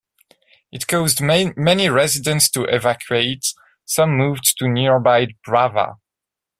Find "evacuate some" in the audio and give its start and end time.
2.63-4.17